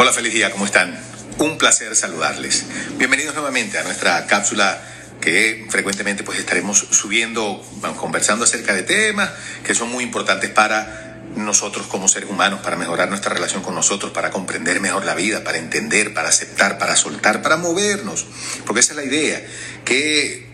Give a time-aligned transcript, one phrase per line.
[0.00, 0.96] Hola, feliz día, ¿cómo están?
[1.38, 2.66] Un placer saludarles.
[2.98, 4.80] Bienvenidos nuevamente a nuestra cápsula
[5.20, 7.60] que frecuentemente pues estaremos subiendo,
[7.96, 9.28] conversando acerca de temas
[9.64, 14.12] que son muy importantes para nosotros como seres humanos, para mejorar nuestra relación con nosotros,
[14.12, 18.24] para comprender mejor la vida, para entender, para aceptar, para soltar, para movernos.
[18.64, 19.44] Porque esa es la idea,
[19.84, 20.47] que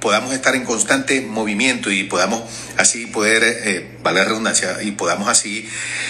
[0.00, 2.42] podamos estar en constante movimiento y podamos
[2.76, 5.68] así poder, eh, valer redundancia, y podamos así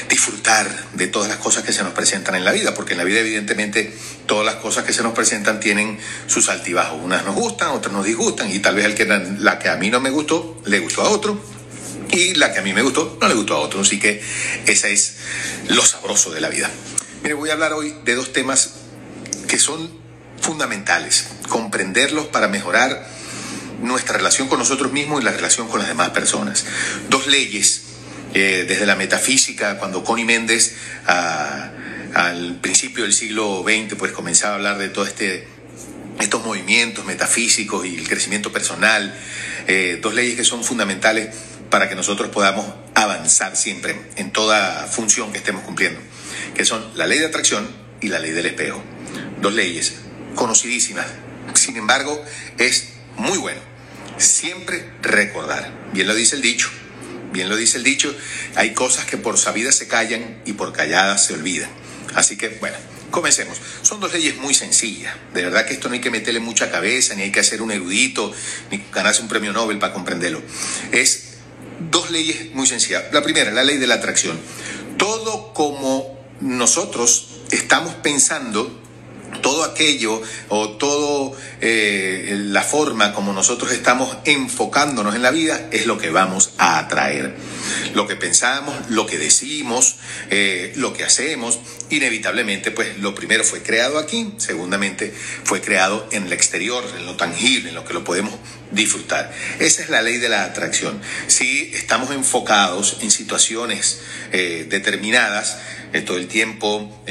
[0.08, 3.04] disfrutar de todas las cosas que se nos presentan en la vida, porque en la
[3.04, 3.92] vida evidentemente
[4.26, 8.04] todas las cosas que se nos presentan tienen sus altibajos, unas nos gustan, otras nos
[8.04, 11.02] disgustan, y tal vez el que, la que a mí no me gustó, le gustó
[11.02, 11.42] a otro,
[12.10, 14.22] y la que a mí me gustó, no le gustó a otro, así que
[14.66, 15.16] ese es
[15.68, 16.70] lo sabroso de la vida.
[17.22, 18.70] Mire, voy a hablar hoy de dos temas
[19.48, 19.90] que son
[20.40, 23.19] fundamentales, comprenderlos para mejorar
[23.82, 26.64] nuestra relación con nosotros mismos y la relación con las demás personas.
[27.08, 27.82] Dos leyes,
[28.34, 30.74] eh, desde la metafísica, cuando Connie Méndez
[32.14, 35.46] al principio del siglo XX pues comenzaba a hablar de todo este
[36.18, 39.14] estos movimientos metafísicos y el crecimiento personal,
[39.66, 41.34] eh, dos leyes que son fundamentales
[41.70, 45.98] para que nosotros podamos avanzar siempre en toda función que estemos cumpliendo,
[46.54, 47.66] que son la ley de atracción
[48.02, 48.82] y la ley del espejo.
[49.40, 49.94] Dos leyes
[50.34, 51.06] conocidísimas,
[51.54, 52.22] sin embargo,
[52.58, 53.69] es muy bueno
[54.20, 55.72] Siempre recordar.
[55.92, 56.68] Bien lo dice el dicho.
[57.32, 58.14] Bien lo dice el dicho.
[58.54, 61.70] Hay cosas que por sabidas se callan y por calladas se olvidan.
[62.14, 62.76] Así que, bueno,
[63.10, 63.58] comencemos.
[63.82, 65.14] Son dos leyes muy sencillas.
[65.32, 67.70] De verdad que esto no hay que meterle mucha cabeza, ni hay que hacer un
[67.70, 68.32] erudito,
[68.70, 70.42] ni ganarse un premio Nobel para comprenderlo.
[70.92, 71.30] Es
[71.90, 73.04] dos leyes muy sencillas.
[73.12, 74.38] La primera, la ley de la atracción.
[74.98, 78.82] Todo como nosotros estamos pensando,
[79.42, 85.86] todo aquello o todo eh, la forma como nosotros estamos enfocándonos en la vida es
[85.86, 87.34] lo que vamos a atraer.
[87.94, 89.96] Lo que pensamos, lo que decimos,
[90.30, 91.58] eh, lo que hacemos,
[91.90, 95.12] inevitablemente, pues lo primero fue creado aquí, segundamente
[95.44, 98.34] fue creado en el exterior, en lo tangible, en lo que lo podemos
[98.70, 99.32] disfrutar.
[99.58, 101.00] Esa es la ley de la atracción.
[101.26, 104.00] Si estamos enfocados en situaciones
[104.32, 105.58] eh, determinadas
[106.06, 107.02] todo el tiempo,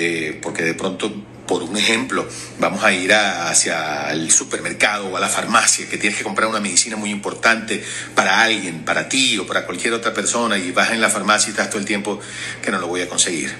[0.41, 1.13] porque de pronto
[1.49, 2.29] por un ejemplo,
[2.59, 6.59] vamos a ir hacia el supermercado o a la farmacia que tienes que comprar una
[6.59, 7.83] medicina muy importante
[8.13, 11.51] para alguien, para ti o para cualquier otra persona y vas en la farmacia y
[11.53, 12.19] estás todo el tiempo
[12.61, 13.51] que no lo voy a conseguir.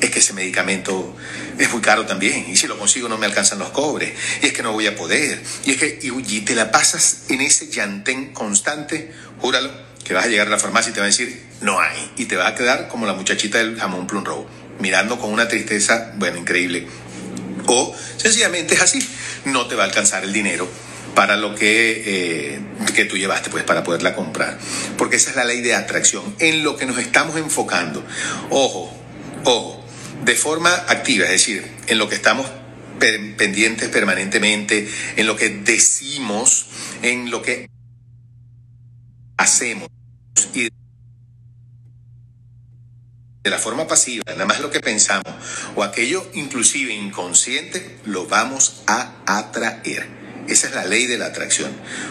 [0.00, 1.16] Es que ese medicamento
[1.58, 4.52] es muy caro también y si lo consigo no me alcanzan los cobres y es
[4.52, 8.32] que no voy a poder y es que y, te la pasas en ese llantén
[8.32, 9.68] constante, júralo
[10.04, 12.26] que vas a llegar a la farmacia y te va a decir no hay y
[12.26, 14.22] te vas a quedar como la muchachita del jamón plum
[14.78, 16.86] mirando con una tristeza, bueno, increíble
[17.72, 19.06] o sencillamente es así,
[19.44, 20.68] no te va a alcanzar el dinero
[21.14, 22.60] para lo que, eh,
[22.94, 24.58] que tú llevaste, pues para poderla comprar.
[24.96, 28.04] Porque esa es la ley de atracción, en lo que nos estamos enfocando.
[28.50, 28.92] Ojo,
[29.44, 29.84] ojo,
[30.24, 32.46] de forma activa, es decir, en lo que estamos
[33.36, 36.66] pendientes permanentemente, en lo que decimos,
[37.02, 37.68] en lo que
[39.36, 39.88] hacemos.
[43.42, 45.34] De la forma pasiva, nada más lo que pensamos,
[45.74, 50.22] o aquello inclusive inconsciente, lo vamos a atraer.
[50.46, 51.70] Esa es la ley de la atracción.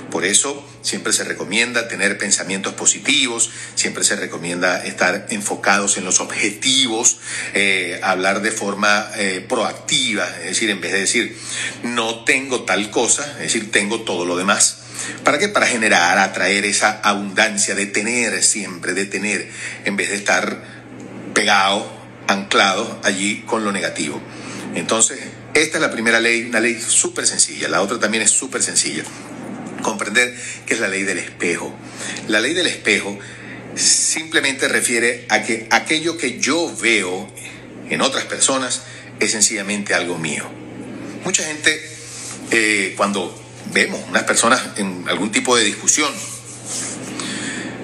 [0.10, 6.20] Por eso siempre se recomienda tener pensamientos positivos, siempre se recomienda estar enfocados en los
[6.20, 7.20] objetivos,
[7.54, 11.38] eh, hablar de forma eh, proactiva, es decir, en vez de decir
[11.84, 14.80] no tengo tal cosa, es decir, tengo todo lo demás.
[15.24, 15.48] ¿Para qué?
[15.48, 19.50] Para generar, atraer esa abundancia de tener siempre, de tener,
[19.86, 20.81] en vez de estar
[21.34, 21.92] pegado,
[22.28, 24.22] anclado allí con lo negativo.
[24.76, 25.20] Entonces,
[25.54, 27.68] esta es la primera ley, una ley súper sencilla.
[27.68, 29.04] La otra también es súper sencilla.
[29.82, 31.74] Comprender que es la ley del espejo.
[32.28, 33.18] La ley del espejo
[33.76, 37.30] simplemente refiere a que aquello que yo veo
[37.90, 38.84] en otras personas
[39.20, 40.46] es sencillamente algo mío.
[41.26, 41.82] Mucha gente,
[42.52, 43.38] eh, cuando
[43.74, 46.12] vemos unas personas en algún tipo de discusión,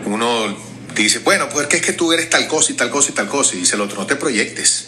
[0.06, 0.67] uno
[1.04, 3.56] dice, bueno, pues es que tú eres tal cosa y tal cosa y tal cosa.
[3.56, 4.88] Y dice el otro, no te proyectes.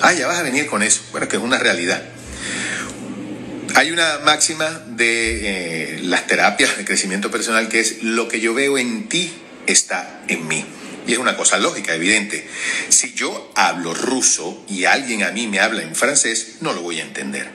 [0.00, 1.02] Ah, ya vas a venir con eso.
[1.10, 2.02] Bueno, que es una realidad.
[3.74, 8.52] Hay una máxima de eh, las terapias de crecimiento personal que es lo que yo
[8.52, 9.32] veo en ti
[9.66, 10.64] está en mí.
[11.06, 12.46] Y es una cosa lógica, evidente.
[12.88, 17.00] Si yo hablo ruso y alguien a mí me habla en francés, no lo voy
[17.00, 17.48] a entender.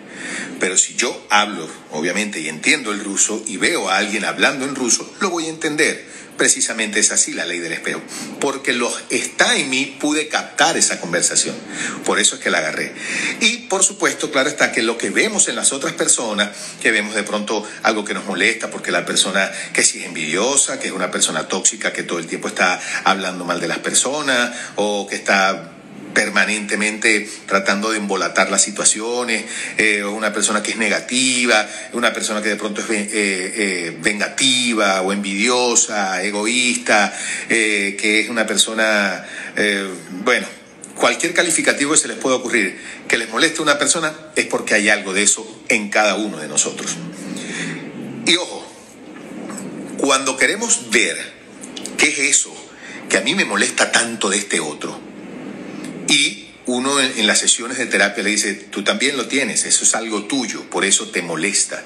[0.60, 4.76] Pero si yo hablo, obviamente, y entiendo el ruso y veo a alguien hablando en
[4.76, 8.02] ruso, lo voy a entender precisamente es así la ley del espejo.
[8.40, 11.56] Porque lo está en mí, pude captar esa conversación.
[12.06, 12.94] Por eso es que la agarré.
[13.40, 16.50] Y por supuesto, claro está que lo que vemos en las otras personas,
[16.82, 20.80] que vemos de pronto algo que nos molesta, porque la persona que si es envidiosa,
[20.80, 24.52] que es una persona tóxica, que todo el tiempo está hablando mal de las personas,
[24.76, 25.75] o que está
[26.16, 29.46] permanentemente tratando de embolatar las situaciones,
[29.78, 35.02] eh, una persona que es negativa, una persona que de pronto es eh, eh, vengativa
[35.02, 37.14] o envidiosa, egoísta,
[37.48, 39.24] que es una persona,
[40.24, 40.48] bueno,
[40.96, 44.74] cualquier calificativo que se les pueda ocurrir que les moleste a una persona es porque
[44.74, 46.96] hay algo de eso en cada uno de nosotros.
[48.26, 48.66] Y ojo,
[49.98, 51.18] cuando queremos ver
[51.98, 52.56] qué es eso
[53.10, 55.05] que a mí me molesta tanto de este otro,
[56.08, 59.96] y uno en, las sesiones de terapia le dice, tú también lo tienes, eso es
[59.96, 61.84] algo tuyo, por eso te molesta.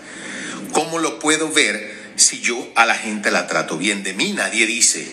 [0.71, 4.03] ¿Cómo lo puedo ver si yo a la gente la trato bien?
[4.03, 5.05] De mí nadie dice,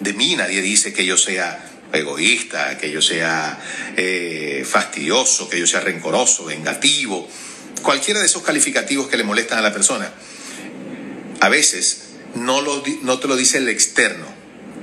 [0.00, 3.58] de mí nadie dice que yo sea egoísta, que yo sea
[3.96, 7.28] eh, fastidioso, que yo sea rencoroso, vengativo,
[7.82, 10.10] cualquiera de esos calificativos que le molestan a la persona.
[11.40, 12.04] A veces
[12.34, 14.26] no, no te lo dice el externo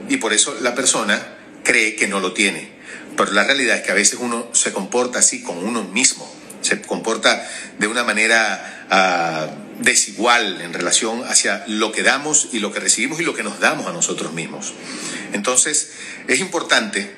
[0.07, 2.78] y por eso la persona cree que no lo tiene.
[3.17, 6.29] Pero la realidad es que a veces uno se comporta así con uno mismo,
[6.61, 7.47] se comporta
[7.77, 9.47] de una manera ah,
[9.79, 13.59] desigual en relación hacia lo que damos y lo que recibimos y lo que nos
[13.59, 14.73] damos a nosotros mismos.
[15.33, 15.91] Entonces,
[16.27, 17.15] es importante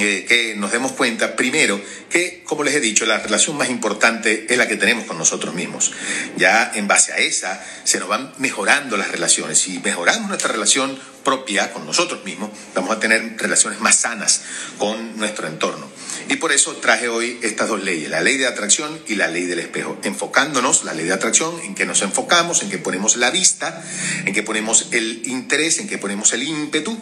[0.00, 1.80] eh, que nos demos cuenta, primero,
[2.10, 5.54] que, como les he dicho, la relación más importante es la que tenemos con nosotros
[5.54, 5.92] mismos.
[6.36, 9.58] Ya en base a esa se nos van mejorando las relaciones.
[9.58, 14.42] Si mejoramos nuestra relación propia con nosotros mismos, vamos a tener relaciones más sanas
[14.78, 15.90] con nuestro entorno.
[16.28, 19.44] Y por eso traje hoy estas dos leyes, la ley de atracción y la ley
[19.44, 23.30] del espejo, enfocándonos, la ley de atracción, en que nos enfocamos, en que ponemos la
[23.30, 23.82] vista,
[24.24, 26.98] en que ponemos el interés, en que ponemos el ímpetu,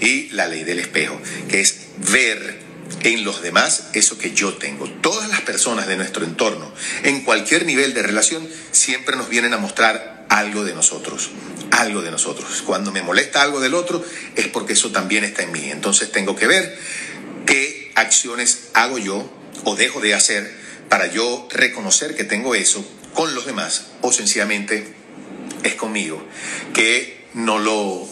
[0.00, 2.60] y la ley del espejo, que es ver
[3.02, 4.88] en los demás eso que yo tengo.
[4.88, 9.58] Todas las personas de nuestro entorno, en cualquier nivel de relación, siempre nos vienen a
[9.58, 11.30] mostrar algo de nosotros,
[11.70, 12.62] algo de nosotros.
[12.62, 14.04] Cuando me molesta algo del otro
[14.36, 15.70] es porque eso también está en mí.
[15.70, 16.78] Entonces tengo que ver
[17.46, 19.30] qué acciones hago yo
[19.64, 20.58] o dejo de hacer
[20.88, 24.94] para yo reconocer que tengo eso con los demás o sencillamente
[25.62, 26.24] es conmigo,
[26.72, 28.08] que no lo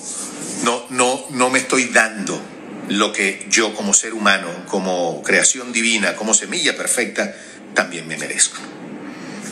[0.65, 2.41] no no no me estoy dando
[2.89, 7.35] lo que yo como ser humano, como creación divina, como semilla perfecta,
[7.75, 8.59] también me merezco.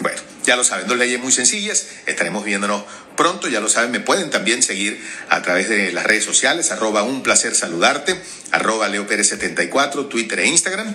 [0.00, 2.85] Bueno, ya lo saben, dos leyes muy sencillas, estaremos viéndonos
[3.17, 7.03] pronto, ya lo saben, me pueden también seguir a través de las redes sociales, arroba
[7.03, 8.21] un placer saludarte,
[8.53, 10.94] arroba Leo Pérez 74, Twitter e Instagram,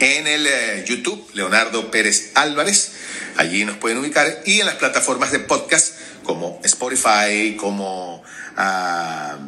[0.00, 2.92] en el eh, YouTube, Leonardo Pérez Álvarez,
[3.36, 8.22] allí nos pueden ubicar, y en las plataformas de podcast como Spotify, como...
[8.56, 9.38] Ah,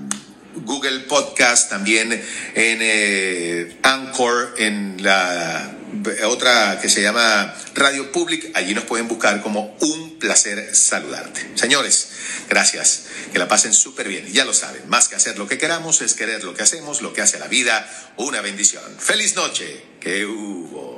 [0.64, 5.74] Google Podcast, también en eh, Anchor, en la
[6.26, 8.50] otra que se llama Radio Public.
[8.54, 11.52] Allí nos pueden buscar como un placer saludarte.
[11.54, 12.08] Señores,
[12.48, 13.04] gracias.
[13.32, 14.26] Que la pasen súper bien.
[14.32, 17.12] Ya lo saben, más que hacer lo que queramos es querer lo que hacemos, lo
[17.12, 18.84] que hace a la vida una bendición.
[18.98, 19.94] Feliz noche.
[20.00, 20.93] Que hubo.